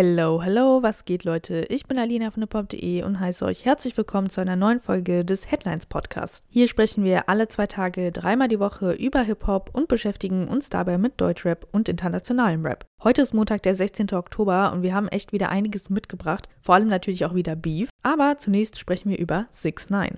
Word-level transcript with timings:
Hello, 0.00 0.40
hello, 0.40 0.80
was 0.80 1.04
geht, 1.04 1.24
Leute? 1.24 1.66
Ich 1.70 1.86
bin 1.86 1.98
Alina 1.98 2.30
von 2.30 2.44
hiphop.de 2.44 3.02
und 3.02 3.18
heiße 3.18 3.44
euch 3.44 3.64
herzlich 3.64 3.96
willkommen 3.96 4.30
zu 4.30 4.40
einer 4.40 4.54
neuen 4.54 4.78
Folge 4.78 5.24
des 5.24 5.50
Headlines 5.50 5.86
Podcasts. 5.86 6.44
Hier 6.48 6.68
sprechen 6.68 7.02
wir 7.02 7.28
alle 7.28 7.48
zwei 7.48 7.66
Tage, 7.66 8.12
dreimal 8.12 8.46
die 8.46 8.60
Woche 8.60 8.92
über 8.92 9.22
Hip-Hop 9.22 9.70
und 9.72 9.88
beschäftigen 9.88 10.46
uns 10.46 10.68
dabei 10.68 10.98
mit 10.98 11.20
Deutschrap 11.20 11.66
und 11.72 11.88
internationalem 11.88 12.64
Rap. 12.64 12.86
Heute 13.02 13.22
ist 13.22 13.34
Montag, 13.34 13.64
der 13.64 13.74
16. 13.74 14.12
Oktober 14.12 14.70
und 14.72 14.84
wir 14.84 14.94
haben 14.94 15.08
echt 15.08 15.32
wieder 15.32 15.48
einiges 15.48 15.90
mitgebracht, 15.90 16.48
vor 16.62 16.76
allem 16.76 16.86
natürlich 16.86 17.24
auch 17.24 17.34
wieder 17.34 17.56
Beef. 17.56 17.88
Aber 18.04 18.38
zunächst 18.38 18.78
sprechen 18.78 19.10
wir 19.10 19.18
über 19.18 19.48
6 19.50 19.90
9 19.90 20.16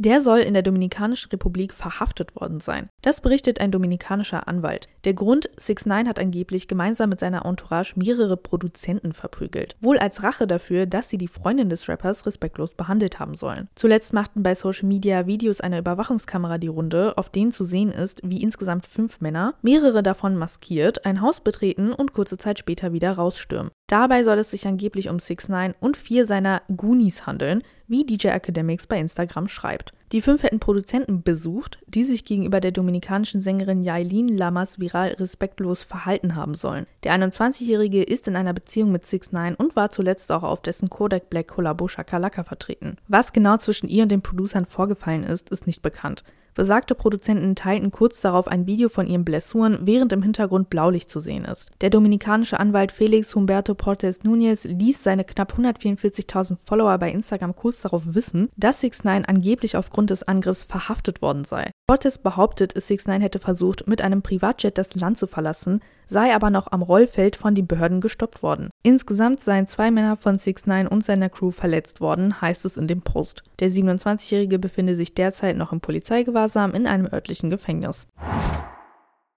der 0.00 0.22
soll 0.22 0.38
in 0.38 0.54
der 0.54 0.62
Dominikanischen 0.62 1.30
Republik 1.30 1.74
verhaftet 1.74 2.34
worden 2.34 2.60
sein. 2.60 2.88
Das 3.02 3.20
berichtet 3.20 3.60
ein 3.60 3.70
dominikanischer 3.70 4.48
Anwalt. 4.48 4.88
Der 5.04 5.12
Grund, 5.12 5.50
6 5.58 5.84
9 5.84 6.08
hat 6.08 6.18
angeblich 6.18 6.68
gemeinsam 6.68 7.10
mit 7.10 7.20
seiner 7.20 7.44
Entourage 7.44 7.92
mehrere 7.96 8.38
Produzenten 8.38 9.12
verprügelt. 9.12 9.76
Wohl 9.80 9.98
als 9.98 10.22
Rache 10.22 10.46
dafür, 10.46 10.86
dass 10.86 11.10
sie 11.10 11.18
die 11.18 11.28
Freundin 11.28 11.68
des 11.68 11.86
Rappers 11.86 12.24
respektlos 12.24 12.72
behandelt 12.72 13.18
haben 13.18 13.34
sollen. 13.34 13.68
Zuletzt 13.74 14.14
machten 14.14 14.42
bei 14.42 14.54
Social 14.54 14.88
Media 14.88 15.26
Videos 15.26 15.60
einer 15.60 15.78
Überwachungskamera 15.78 16.56
die 16.56 16.68
Runde, 16.68 17.18
auf 17.18 17.28
denen 17.28 17.52
zu 17.52 17.64
sehen 17.64 17.92
ist, 17.92 18.22
wie 18.24 18.42
insgesamt 18.42 18.86
fünf 18.86 19.20
Männer, 19.20 19.54
mehrere 19.60 20.02
davon 20.02 20.34
maskiert, 20.34 21.04
ein 21.04 21.20
Haus 21.20 21.40
betreten 21.40 21.92
und 21.92 22.14
kurze 22.14 22.38
Zeit 22.38 22.58
später 22.58 22.94
wieder 22.94 23.12
rausstürmen. 23.12 23.70
Dabei 23.90 24.22
soll 24.22 24.38
es 24.38 24.52
sich 24.52 24.66
angeblich 24.68 25.08
um 25.08 25.18
6 25.18 25.48
9 25.48 25.74
und 25.80 25.96
vier 25.96 26.24
seiner 26.24 26.62
Goonies 26.74 27.26
handeln, 27.26 27.62
wie 27.90 28.04
DJ 28.04 28.28
Academics 28.28 28.86
bei 28.86 28.98
Instagram 28.98 29.48
schreibt. 29.48 29.92
Die 30.12 30.20
fünf 30.20 30.42
hätten 30.42 30.58
Produzenten 30.58 31.22
besucht, 31.22 31.78
die 31.86 32.02
sich 32.02 32.24
gegenüber 32.24 32.60
der 32.60 32.72
dominikanischen 32.72 33.40
Sängerin 33.40 33.82
Yailin 33.82 34.28
Lamas 34.28 34.80
viral 34.80 35.10
respektlos 35.20 35.82
verhalten 35.82 36.34
haben 36.34 36.54
sollen. 36.54 36.86
Der 37.04 37.14
21-Jährige 37.14 38.02
ist 38.02 38.26
in 38.26 38.34
einer 38.34 38.52
Beziehung 38.52 38.90
mit 38.90 39.06
6 39.06 39.32
9 39.32 39.54
und 39.54 39.76
war 39.76 39.90
zuletzt 39.90 40.32
auch 40.32 40.42
auf 40.42 40.62
dessen 40.62 40.90
Kodak 40.90 41.30
Black 41.30 41.48
Kollabo 41.48 41.86
Shakalaka 41.86 42.42
vertreten. 42.42 42.96
Was 43.06 43.32
genau 43.32 43.56
zwischen 43.58 43.88
ihr 43.88 44.02
und 44.02 44.10
den 44.10 44.22
Producern 44.22 44.66
vorgefallen 44.66 45.22
ist, 45.22 45.50
ist 45.50 45.66
nicht 45.66 45.82
bekannt. 45.82 46.24
Besagte 46.54 46.94
Produzenten 46.94 47.54
teilten 47.54 47.90
kurz 47.90 48.20
darauf 48.20 48.48
ein 48.48 48.66
Video 48.66 48.88
von 48.88 49.06
ihren 49.06 49.24
Blessuren, 49.24 49.78
während 49.82 50.12
im 50.12 50.22
Hintergrund 50.22 50.70
Blaulicht 50.70 51.08
zu 51.08 51.20
sehen 51.20 51.44
ist. 51.44 51.70
Der 51.80 51.90
dominikanische 51.90 52.58
Anwalt 52.58 52.92
Felix 52.92 53.34
Humberto 53.34 53.74
Portes 53.74 54.22
Núñez 54.22 54.66
ließ 54.66 55.02
seine 55.02 55.24
knapp 55.24 55.54
144.000 55.58 56.56
Follower 56.62 56.98
bei 56.98 57.10
Instagram 57.10 57.54
kurz 57.54 57.82
darauf 57.82 58.02
wissen, 58.06 58.48
dass 58.56 58.80
6 58.80 59.04
9 59.04 59.24
angeblich 59.24 59.76
aufgrund 59.76 60.10
des 60.10 60.22
Angriffs 60.22 60.64
verhaftet 60.64 61.22
worden 61.22 61.44
sei. 61.44 61.70
Portes 61.86 62.18
behauptet, 62.18 62.72
6 62.80 63.06
9 63.06 63.20
hätte 63.20 63.38
versucht, 63.38 63.86
mit 63.86 64.02
einem 64.02 64.22
Privatjet 64.22 64.78
das 64.78 64.94
Land 64.94 65.18
zu 65.18 65.26
verlassen, 65.26 65.80
sei 66.06 66.34
aber 66.34 66.50
noch 66.50 66.70
am 66.72 66.82
Rollfeld 66.82 67.36
von 67.36 67.54
den 67.54 67.66
Behörden 67.66 68.00
gestoppt 68.00 68.42
worden. 68.42 68.70
Insgesamt 68.82 69.42
seien 69.42 69.66
zwei 69.66 69.90
Männer 69.90 70.16
von 70.16 70.38
6 70.38 70.66
9 70.66 70.86
und 70.86 71.04
seiner 71.04 71.28
Crew 71.28 71.50
verletzt 71.50 72.00
worden, 72.00 72.40
heißt 72.40 72.64
es 72.64 72.78
in 72.78 72.88
dem 72.88 73.02
Post. 73.02 73.42
Der 73.58 73.70
27-Jährige 73.70 74.58
befinde 74.58 74.96
sich 74.96 75.12
derzeit 75.12 75.58
noch 75.58 75.72
im 75.72 75.82
Polizeigewahrsam 75.82 76.72
in 76.72 76.86
einem 76.86 77.06
örtlichen 77.12 77.50
Gefängnis. 77.50 78.06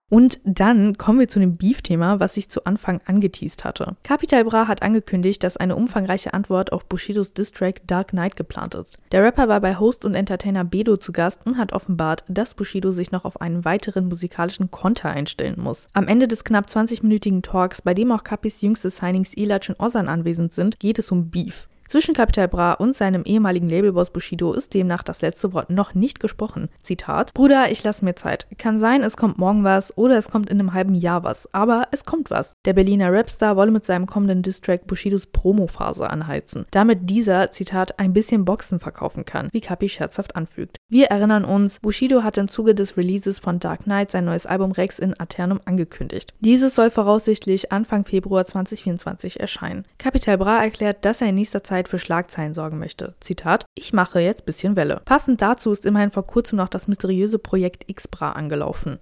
Und 0.09 0.39
dann 0.43 0.97
kommen 0.97 1.19
wir 1.19 1.27
zu 1.27 1.39
dem 1.39 1.57
Beef-Thema, 1.57 2.19
was 2.19 2.37
ich 2.37 2.49
zu 2.49 2.65
Anfang 2.65 3.01
angeteased 3.05 3.63
hatte. 3.63 3.95
Capital 4.03 4.45
Bra 4.45 4.67
hat 4.67 4.83
angekündigt, 4.83 5.43
dass 5.43 5.57
eine 5.57 5.75
umfangreiche 5.75 6.35
Antwort 6.35 6.71
auf 6.71 6.85
Bushidos 6.85 7.33
Distrack 7.33 7.81
Dark 7.87 8.09
Knight 8.09 8.35
geplant 8.35 8.75
ist. 8.75 8.99
Der 9.11 9.23
Rapper 9.23 9.47
war 9.47 9.59
bei 9.59 9.79
Host 9.79 10.05
und 10.05 10.13
Entertainer 10.13 10.65
Bedo 10.65 10.97
zu 10.97 11.13
Gast 11.13 11.45
und 11.45 11.57
hat 11.57 11.73
offenbart, 11.73 12.23
dass 12.27 12.53
Bushido 12.53 12.91
sich 12.91 13.11
noch 13.11 13.25
auf 13.25 13.41
einen 13.41 13.65
weiteren 13.65 14.07
musikalischen 14.07 14.69
Konter 14.69 15.09
einstellen 15.09 15.59
muss. 15.59 15.87
Am 15.93 16.07
Ende 16.07 16.27
des 16.27 16.43
knapp 16.43 16.67
20-minütigen 16.67 17.41
Talks, 17.41 17.81
bei 17.81 17.95
dem 17.95 18.11
auch 18.11 18.23
Capis 18.23 18.61
jüngste 18.61 18.91
Signings 18.91 19.33
Elach 19.35 19.69
und 19.69 19.79
Ozan 19.79 20.09
anwesend 20.09 20.53
sind, 20.53 20.79
geht 20.79 20.99
es 20.99 21.11
um 21.11 21.31
Beef. 21.31 21.67
Zwischen 21.87 22.15
Capital 22.15 22.47
Bra 22.47 22.73
und 22.73 22.95
seinem 22.95 23.23
ehemaligen 23.23 23.69
Labelboss 23.69 24.09
Bushido 24.09 24.53
ist 24.53 24.73
demnach 24.73 25.03
das 25.03 25.21
letzte 25.21 25.53
Wort 25.53 25.69
noch 25.69 25.93
nicht 25.93 26.19
gesprochen. 26.19 26.69
Zitat: 26.81 27.33
Bruder, 27.33 27.69
ich 27.71 27.83
lasse 27.83 28.03
mir 28.03 28.15
Zeit. 28.15 28.47
Kann 28.57 28.79
sein, 28.79 29.03
es 29.03 29.17
kommt 29.17 29.37
morgen 29.37 29.63
was 29.63 29.95
oder 29.97 30.17
es 30.17 30.29
kommt 30.29 30.49
in 30.49 30.59
einem 30.59 30.73
halben 30.73 30.95
Jahr 30.95 31.23
was, 31.23 31.53
aber 31.53 31.87
es 31.91 32.05
kommt 32.05 32.31
was. 32.31 32.53
Der 32.65 32.73
Berliner 32.73 33.13
Rapstar 33.13 33.55
wolle 33.57 33.71
mit 33.71 33.85
seinem 33.85 34.07
kommenden 34.07 34.41
Distrack 34.41 34.87
Bushidos 34.87 35.27
Promophase 35.27 36.09
anheizen, 36.09 36.65
damit 36.71 37.09
dieser, 37.09 37.51
Zitat, 37.51 37.99
ein 37.99 38.13
bisschen 38.13 38.45
Boxen 38.45 38.79
verkaufen 38.79 39.25
kann, 39.25 39.49
wie 39.51 39.61
Capi 39.61 39.89
scherzhaft 39.89 40.35
anfügt. 40.35 40.77
Wir 40.89 41.07
erinnern 41.07 41.45
uns, 41.45 41.79
Bushido 41.79 42.23
hat 42.23 42.37
im 42.37 42.47
Zuge 42.47 42.73
des 42.73 42.97
Releases 42.97 43.39
von 43.39 43.59
Dark 43.59 43.83
Knight 43.83 44.11
sein 44.11 44.25
neues 44.25 44.45
Album 44.45 44.71
Rex 44.71 44.99
in 44.99 45.19
Aternum 45.19 45.59
angekündigt. 45.65 46.33
Dieses 46.39 46.75
soll 46.75 46.89
voraussichtlich 46.89 47.71
Anfang 47.71 48.05
Februar 48.05 48.45
2024 48.45 49.39
erscheinen. 49.39 49.85
Capital 49.97 50.37
Bra 50.37 50.63
erklärt, 50.63 51.05
dass 51.05 51.21
er 51.21 51.29
in 51.29 51.35
nächster 51.35 51.63
Zeit 51.63 51.72
Zeit 51.73 51.89
für 51.89 51.97
Schlagzeilen 51.97 52.53
sorgen 52.53 52.77
möchte. 52.77 53.15
Zitat: 53.19 53.65
Ich 53.73 53.93
mache 53.93 54.19
jetzt 54.19 54.45
bisschen 54.45 54.75
Welle. 54.75 55.01
Passend 55.05 55.41
dazu 55.41 55.71
ist 55.71 55.87
immerhin 55.87 56.11
vor 56.11 56.27
kurzem 56.27 56.57
noch 56.57 56.69
das 56.69 56.87
mysteriöse 56.87 57.39
Projekt 57.39 57.87
Xbra 57.91 58.33
angelaufen. 58.33 58.99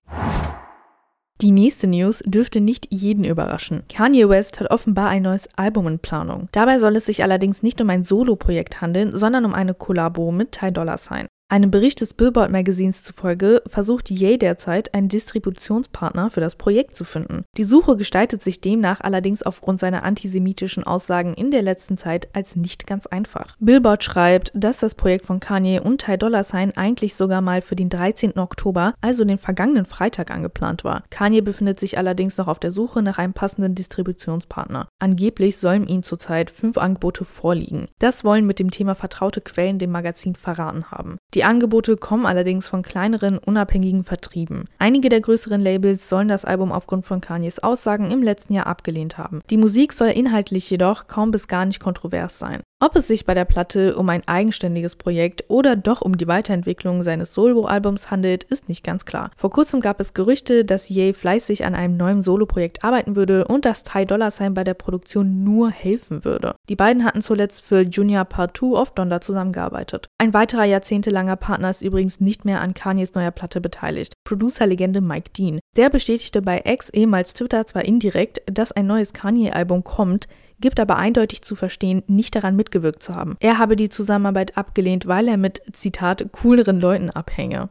Die 1.41 1.51
nächste 1.51 1.87
News 1.87 2.23
dürfte 2.25 2.61
nicht 2.61 2.87
jeden 2.91 3.25
überraschen. 3.25 3.83
Kanye 3.89 4.29
West 4.29 4.59
hat 4.59 4.71
offenbar 4.71 5.09
ein 5.09 5.23
neues 5.23 5.49
Album 5.57 5.87
in 5.87 5.99
Planung. 5.99 6.47
Dabei 6.51 6.79
soll 6.79 6.95
es 6.95 7.07
sich 7.07 7.23
allerdings 7.23 7.61
nicht 7.61 7.81
um 7.81 7.89
ein 7.89 8.03
Solo-Projekt 8.03 8.79
handeln, 8.79 9.17
sondern 9.17 9.43
um 9.45 9.53
eine 9.53 9.73
Kollabo 9.73 10.31
mit 10.31 10.51
Ty 10.51 10.71
Dolla 10.71 10.97
Sign. 10.97 11.27
Einem 11.51 11.69
Bericht 11.69 11.99
des 11.99 12.13
Billboard 12.13 12.49
Magazins 12.49 13.03
zufolge 13.03 13.61
versucht 13.67 14.09
Ye 14.09 14.37
derzeit, 14.37 14.93
einen 14.93 15.09
Distributionspartner 15.09 16.29
für 16.29 16.39
das 16.39 16.55
Projekt 16.55 16.95
zu 16.95 17.03
finden. 17.03 17.43
Die 17.57 17.65
Suche 17.65 17.97
gestaltet 17.97 18.41
sich 18.41 18.61
demnach 18.61 19.01
allerdings 19.01 19.43
aufgrund 19.43 19.77
seiner 19.77 20.03
antisemitischen 20.03 20.85
Aussagen 20.85 21.33
in 21.33 21.51
der 21.51 21.61
letzten 21.61 21.97
Zeit 21.97 22.29
als 22.31 22.55
nicht 22.55 22.87
ganz 22.87 23.05
einfach. 23.05 23.57
Billboard 23.59 24.01
schreibt, 24.01 24.53
dass 24.55 24.77
das 24.77 24.95
Projekt 24.95 25.25
von 25.25 25.41
Kanye 25.41 25.81
und 25.81 26.05
Ty 26.05 26.17
Dolla 26.17 26.45
Sign 26.45 26.71
eigentlich 26.77 27.15
sogar 27.15 27.41
mal 27.41 27.61
für 27.61 27.75
den 27.75 27.89
13. 27.89 28.39
Oktober, 28.39 28.93
also 29.01 29.25
den 29.25 29.37
vergangenen 29.37 29.83
Freitag, 29.83 30.31
angeplant 30.31 30.85
war. 30.85 31.03
Kanye 31.09 31.41
befindet 31.41 31.81
sich 31.81 31.97
allerdings 31.97 32.37
noch 32.37 32.47
auf 32.47 32.59
der 32.59 32.71
Suche 32.71 33.01
nach 33.01 33.17
einem 33.17 33.33
passenden 33.33 33.75
Distributionspartner. 33.75 34.87
Angeblich 34.99 35.57
sollen 35.57 35.85
ihm 35.85 36.03
zurzeit 36.03 36.49
fünf 36.49 36.77
Angebote 36.77 37.25
vorliegen. 37.25 37.87
Das 37.99 38.23
wollen 38.23 38.45
mit 38.45 38.57
dem 38.57 38.71
Thema 38.71 38.95
vertraute 38.95 39.41
Quellen 39.41 39.79
dem 39.79 39.91
Magazin 39.91 40.35
verraten 40.35 40.91
haben. 40.91 41.17
Die 41.33 41.40
die 41.41 41.45
Angebote 41.45 41.97
kommen 41.97 42.27
allerdings 42.27 42.67
von 42.67 42.83
kleineren, 42.83 43.39
unabhängigen 43.39 44.03
Vertrieben. 44.03 44.65
Einige 44.77 45.09
der 45.09 45.21
größeren 45.21 45.59
Labels 45.59 46.07
sollen 46.07 46.27
das 46.27 46.45
Album 46.45 46.71
aufgrund 46.71 47.03
von 47.03 47.19
Kanyes 47.19 47.57
Aussagen 47.57 48.11
im 48.11 48.21
letzten 48.21 48.53
Jahr 48.53 48.67
abgelehnt 48.67 49.17
haben. 49.17 49.41
Die 49.49 49.57
Musik 49.57 49.91
soll 49.91 50.09
inhaltlich 50.09 50.69
jedoch 50.69 51.07
kaum 51.07 51.31
bis 51.31 51.47
gar 51.47 51.65
nicht 51.65 51.79
kontrovers 51.79 52.37
sein. 52.37 52.61
Ob 52.83 52.95
es 52.95 53.07
sich 53.07 53.25
bei 53.27 53.35
der 53.35 53.45
Platte 53.45 53.95
um 53.95 54.09
ein 54.09 54.27
eigenständiges 54.27 54.95
Projekt 54.95 55.45
oder 55.49 55.75
doch 55.75 56.01
um 56.01 56.17
die 56.17 56.27
Weiterentwicklung 56.27 57.03
seines 57.03 57.31
Solo-Albums 57.35 58.09
handelt, 58.09 58.43
ist 58.45 58.69
nicht 58.69 58.83
ganz 58.83 59.05
klar. 59.05 59.29
Vor 59.37 59.51
kurzem 59.51 59.81
gab 59.81 59.99
es 59.99 60.15
Gerüchte, 60.15 60.65
dass 60.65 60.89
Ye 60.89 61.13
fleißig 61.13 61.63
an 61.63 61.75
einem 61.75 61.95
neuen 61.95 62.23
Solo-Projekt 62.23 62.83
arbeiten 62.83 63.15
würde 63.15 63.45
und 63.45 63.65
dass 63.65 63.83
Ty 63.83 64.07
Dolla 64.07 64.31
Sign 64.31 64.55
bei 64.55 64.63
der 64.63 64.73
Produktion 64.73 65.43
nur 65.43 65.69
helfen 65.69 66.25
würde. 66.25 66.55
Die 66.69 66.75
beiden 66.75 67.05
hatten 67.05 67.21
zuletzt 67.21 67.61
für 67.61 67.81
Junior 67.81 68.25
Part 68.25 68.57
2 68.57 68.75
auf 68.75 68.95
Donda 68.95 69.21
zusammengearbeitet. 69.21 70.07
Ein 70.17 70.33
weiterer 70.33 70.65
jahrzehntelanger 70.65 71.35
Partner 71.35 71.69
ist 71.69 71.83
übrigens 71.83 72.19
nicht 72.19 72.45
mehr 72.45 72.61
an 72.61 72.73
Kanyes 72.73 73.13
neuer 73.13 73.29
Platte 73.29 73.61
beteiligt. 73.61 74.15
Producer-Legende 74.23 75.01
Mike 75.01 75.29
Dean. 75.37 75.59
Der 75.77 75.91
bestätigte 75.91 76.41
bei 76.41 76.63
X 76.65 76.89
ehemals 76.89 77.33
Twitter 77.33 77.67
zwar 77.67 77.85
indirekt, 77.85 78.41
dass 78.47 78.71
ein 78.71 78.87
neues 78.87 79.13
Kanye-Album 79.13 79.83
kommt, 79.83 80.27
gibt 80.61 80.79
aber 80.79 80.95
eindeutig 80.95 81.41
zu 81.41 81.55
verstehen, 81.55 82.03
nicht 82.07 82.35
daran 82.35 82.55
mitgewirkt 82.55 83.03
zu 83.03 83.15
haben. 83.15 83.35
Er 83.39 83.57
habe 83.57 83.75
die 83.75 83.89
Zusammenarbeit 83.89 84.57
abgelehnt, 84.57 85.07
weil 85.07 85.27
er 85.27 85.37
mit, 85.37 85.61
Zitat, 85.73 86.31
cooleren 86.31 86.79
Leuten 86.79 87.09
abhänge. 87.09 87.69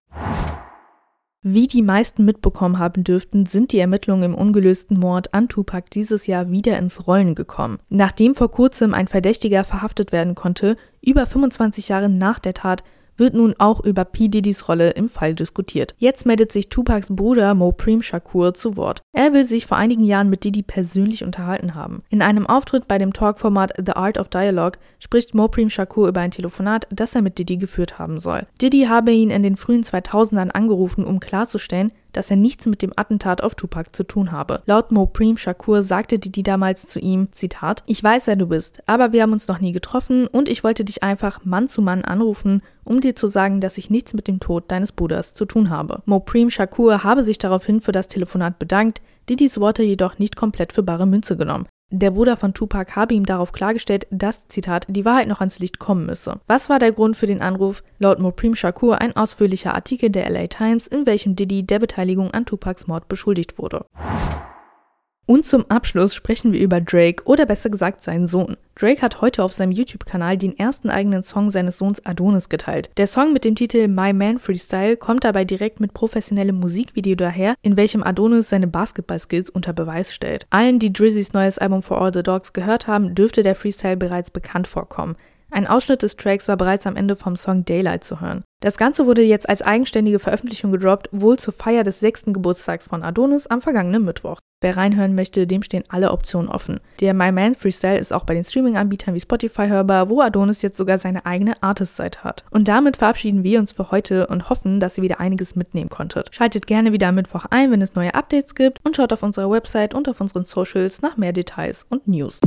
Wie 1.43 1.67
die 1.67 1.81
meisten 1.81 2.27
mitbekommen 2.27 2.79
haben 2.79 3.03
dürften, 3.03 3.47
sind 3.47 3.73
die 3.73 3.79
Ermittlungen 3.79 4.25
im 4.25 4.35
ungelösten 4.35 5.01
Mord 5.01 5.33
an 5.33 5.49
Tupac 5.49 5.89
dieses 5.91 6.27
Jahr 6.27 6.51
wieder 6.51 6.77
ins 6.77 7.07
Rollen 7.07 7.35
gekommen. 7.35 7.79
Nachdem 7.89 8.35
vor 8.35 8.51
kurzem 8.51 8.93
ein 8.93 9.09
Verdächtiger 9.09 9.65
verhaftet 9.65 10.13
werden 10.13 10.35
konnte, 10.35 10.77
über 11.01 11.27
25 11.27 11.89
Jahre 11.89 12.11
nach 12.11 12.41
der 12.41 12.53
Tat, 12.53 12.85
wird 13.17 13.35
nun 13.35 13.55
auch 13.59 13.85
über 13.85 14.05
P. 14.05 14.29
Diddy's 14.29 14.69
Rolle 14.69 14.91
im 14.91 15.09
Fall 15.09 15.35
diskutiert. 15.35 15.95
Jetzt 15.99 16.27
meldet 16.27 16.53
sich 16.53 16.69
Tupacs 16.69 17.15
Bruder 17.15 17.55
Mo 17.55 17.73
Preem 17.73 18.03
Shakur 18.03 18.55
zu 18.55 18.77
Wort. 18.77 19.03
Er 19.13 19.33
will 19.33 19.45
sich 19.45 19.67
vor 19.67 19.77
einigen 19.77 20.05
Jahren 20.05 20.31
mit 20.31 20.45
Diddy 20.45 20.63
persönlich 20.63 21.25
unterhalten 21.25 21.75
haben. 21.75 22.03
In 22.09 22.23
einem 22.23 22.47
Auftritt 22.47 22.89
bei 22.89 22.99
dem 22.99 23.13
Talkformat 23.13 23.75
The 23.77 23.93
Art 23.93 24.19
of 24.19 24.29
Dialogue 24.29 24.79
spricht 24.99 25.35
Mo 25.35 25.49
Preem 25.49 25.71
Shakur 25.71 26.09
über 26.09 26.21
ein 26.21 26.31
Telefonat, 26.31 26.87
das 26.91 27.15
er 27.15 27.23
mit 27.23 27.39
Diddy 27.39 27.57
geführt 27.57 27.99
haben 27.99 28.21
soll. 28.21 28.47
Diddy 28.61 28.83
habe 28.89 29.13
ihn 29.13 29.31
in 29.31 29.43
den 29.43 29.57
frühen 29.57 29.83
2000ern 29.83 30.51
angerufen, 30.51 31.05
um 31.05 31.21
klarzustellen, 31.21 31.93
dass 32.13 32.31
er 32.31 32.37
nichts 32.37 32.67
mit 32.67 32.83
dem 32.83 32.93
Attentat 32.97 33.43
auf 33.43 33.55
Tupac 33.55 33.91
zu 33.93 34.05
tun 34.05 34.33
habe. 34.33 34.63
Laut 34.67 34.93
Mo 34.93 35.07
Preem 35.07 35.37
Shakur 35.37 35.83
sagte 35.83 36.19
Didi 36.19 36.43
damals 36.43 36.87
zu 36.87 36.99
ihm, 36.99 37.29
Zitat, 37.33 37.83
ich 37.87 38.03
weiß, 38.03 38.27
wer 38.27 38.37
du 38.37 38.47
bist, 38.47 38.81
aber 38.87 39.13
wir 39.13 39.23
haben 39.23 39.33
uns 39.33 39.49
noch 39.49 39.61
nie 39.61 39.73
getroffen 39.73 40.27
und 40.27 40.49
ich 40.49 40.65
wollte 40.65 40.85
dich 40.85 41.03
einfach 41.03 41.45
Mann 41.45 41.69
zu 41.69 41.83
Mann 41.83 42.05
anrufen, 42.05 42.63
um 42.85 43.01
dir 43.01 43.15
zu 43.15 43.29
sagen, 43.29 43.61
dass 43.61 43.79
ich 43.79 43.91
nichts 43.91 44.15
mit 44.15 44.29
dem 44.29 44.41
Tod 44.41 44.65
deines 44.69 44.93
Bruders 44.93 45.35
zu 45.35 45.45
tun 45.45 45.71
habe. 45.71 46.03
Mo 46.07 46.21
Preem 46.21 46.51
Shakur 46.51 47.05
habe 47.05 47.25
sich 47.25 47.39
daraufhin 47.39 47.81
für 47.81 47.93
das 47.93 48.09
Telefonat 48.09 48.59
bedankt, 48.59 49.01
Didis 49.29 49.61
Worte 49.61 49.83
jedoch 49.83 50.19
nicht 50.19 50.37
komplett 50.37 50.73
für 50.73 50.83
bare 50.83 51.07
Münze 51.07 51.37
genommen. 51.37 51.67
Der 51.93 52.13
Bruder 52.13 52.37
von 52.37 52.55
Tupac 52.55 52.95
habe 52.95 53.15
ihm 53.15 53.27
darauf 53.27 53.51
klargestellt, 53.51 54.07
dass, 54.13 54.47
Zitat, 54.47 54.87
die 54.89 55.05
Wahrheit 55.05 55.27
noch 55.27 55.41
ans 55.41 55.59
Licht 55.59 55.81
kommen 55.81 56.07
müsse. 56.07 56.39
Was 56.47 56.71
war 56.71 56.79
der 56.79 56.93
Grund 56.93 57.17
für 57.17 57.27
den 57.27 57.43
Anruf? 57.43 57.83
Laut 57.99 58.21
Moprim 58.21 58.55
Shakur 58.55 59.01
ein 59.01 59.17
ausführlicher 59.17 59.75
Artikel 59.75 60.09
der 60.09 60.31
LA 60.31 60.47
Times, 60.47 60.87
in 60.87 61.05
welchem 61.05 61.35
Diddy 61.35 61.65
der 61.65 61.81
Beteiligung 61.81 62.31
an 62.31 62.47
Tupacs 62.47 62.87
Mord 62.87 63.09
beschuldigt 63.09 63.59
wurde. 63.59 63.87
Und 65.31 65.47
zum 65.47 65.65
Abschluss 65.71 66.13
sprechen 66.13 66.53
wir 66.53 66.59
über 66.59 66.81
Drake 66.81 67.23
oder 67.25 67.47
besser 67.47 67.71
gesagt 67.71 68.03
seinen 68.03 68.27
Sohn. 68.27 68.57
Drake 68.75 69.01
hat 69.01 69.21
heute 69.21 69.45
auf 69.45 69.53
seinem 69.53 69.71
YouTube-Kanal 69.71 70.37
den 70.37 70.59
ersten 70.59 70.91
eigenen 70.91 71.23
Song 71.23 71.53
seines 71.53 71.79
Sohns 71.79 72.05
Adonis 72.05 72.49
geteilt. 72.49 72.91
Der 72.97 73.07
Song 73.07 73.33
mit 73.33 73.45
dem 73.45 73.55
Titel 73.55 73.87
My 73.87 74.13
Man 74.13 74.41
Freestyle 74.41 74.97
kommt 74.97 75.23
dabei 75.23 75.45
direkt 75.45 75.79
mit 75.79 75.95
professionellem 75.95 76.59
Musikvideo 76.59 77.15
daher, 77.15 77.55
in 77.63 77.77
welchem 77.77 78.03
Adonis 78.03 78.49
seine 78.49 78.67
Basketball-Skills 78.67 79.51
unter 79.51 79.73
Beweis 79.73 80.13
stellt. 80.13 80.49
Allen, 80.51 80.81
die 80.81 80.93
Drizzys 80.93 81.33
neues 81.33 81.59
Album 81.59 81.83
For 81.83 82.03
All 82.03 82.13
the 82.13 82.25
Dogs 82.25 82.53
gehört 82.53 82.89
haben, 82.89 83.15
dürfte 83.15 83.45
der 83.45 83.55
Freestyle 83.55 83.97
bereits 83.97 84.33
bekannt 84.33 84.67
vorkommen. 84.67 85.15
Ein 85.53 85.67
Ausschnitt 85.67 86.03
des 86.03 86.17
Tracks 86.17 86.47
war 86.47 86.57
bereits 86.57 86.87
am 86.87 86.97
Ende 86.97 87.17
vom 87.17 87.35
Song 87.37 87.65
Daylight 87.65 88.05
zu 88.05 88.21
hören. 88.21 88.45
Das 88.61 88.77
Ganze 88.77 89.07
wurde 89.07 89.23
jetzt 89.23 89.49
als 89.49 89.63
eigenständige 89.63 90.19
Veröffentlichung 90.19 90.71
gedroppt, 90.71 91.09
wohl 91.13 91.39
zur 91.39 91.55
Feier 91.55 91.83
des 91.83 91.99
sechsten 91.99 92.33
Geburtstags 92.33 92.87
von 92.87 93.03
Adonis 93.03 93.47
am 93.47 93.61
vergangenen 93.61 94.05
Mittwoch. 94.05 94.39
Wer 94.61 94.77
reinhören 94.77 95.15
möchte, 95.15 95.47
dem 95.47 95.63
stehen 95.63 95.85
alle 95.89 96.13
Optionen 96.13 96.51
offen. 96.51 96.81
Der 97.01 97.15
My 97.15 97.33
Man 97.33 97.55
Freestyle 97.55 97.99
ist 97.99 98.13
auch 98.13 98.25
bei 98.25 98.35
den 98.35 98.45
Streaming-Anbietern 98.45 99.15
wie 99.15 99.21
Spotify 99.21 99.69
hörbar, 99.69 100.11
wo 100.11 100.21
Adonis 100.21 100.61
jetzt 100.61 100.77
sogar 100.77 100.99
seine 100.99 101.25
eigene 101.25 101.61
Artist-Seite 101.63 102.23
hat. 102.23 102.45
Und 102.51 102.69
damit 102.69 102.99
verabschieden 102.99 103.43
wir 103.43 103.59
uns 103.59 103.73
für 103.73 103.91
heute 103.91 104.27
und 104.27 104.51
hoffen, 104.51 104.79
dass 104.79 104.99
ihr 104.99 105.03
wieder 105.03 105.19
einiges 105.19 105.57
mitnehmen 105.57 105.89
konntet. 105.89 106.29
Schaltet 106.35 106.67
gerne 106.67 106.93
wieder 106.93 107.09
am 107.09 107.15
Mittwoch 107.15 107.47
ein, 107.49 107.71
wenn 107.71 107.81
es 107.81 107.95
neue 107.95 108.15
Updates 108.15 108.55
gibt 108.55 108.85
und 108.85 108.95
schaut 108.95 109.15
auf 109.15 109.23
unserer 109.23 109.51
Website 109.51 109.95
und 109.95 110.09
auf 110.09 110.21
unseren 110.21 110.45
Socials 110.45 111.01
nach 111.01 111.17
mehr 111.17 111.33
Details 111.33 111.87
und 111.89 112.07
News. 112.07 112.41